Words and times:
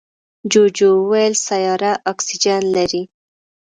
جوجو 0.51 0.89
وویل 1.01 1.33
سیاره 1.47 1.91
اکسیجن 2.11 2.61
لري. 2.75 3.03